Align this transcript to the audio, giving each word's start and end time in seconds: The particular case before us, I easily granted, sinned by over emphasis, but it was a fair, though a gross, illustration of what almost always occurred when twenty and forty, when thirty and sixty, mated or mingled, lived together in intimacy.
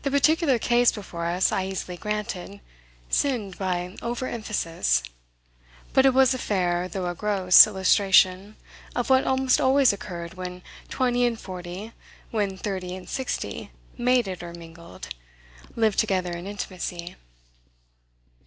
The 0.00 0.10
particular 0.10 0.58
case 0.58 0.90
before 0.90 1.26
us, 1.26 1.52
I 1.52 1.66
easily 1.66 1.98
granted, 1.98 2.62
sinned 3.10 3.58
by 3.58 3.94
over 4.00 4.26
emphasis, 4.26 5.02
but 5.92 6.06
it 6.06 6.14
was 6.14 6.32
a 6.32 6.38
fair, 6.38 6.88
though 6.88 7.06
a 7.06 7.14
gross, 7.14 7.66
illustration 7.66 8.56
of 8.94 9.10
what 9.10 9.26
almost 9.26 9.60
always 9.60 9.92
occurred 9.92 10.32
when 10.38 10.62
twenty 10.88 11.26
and 11.26 11.38
forty, 11.38 11.92
when 12.30 12.56
thirty 12.56 12.96
and 12.96 13.10
sixty, 13.10 13.70
mated 13.98 14.42
or 14.42 14.54
mingled, 14.54 15.08
lived 15.76 15.98
together 15.98 16.32
in 16.32 16.46
intimacy. 16.46 17.16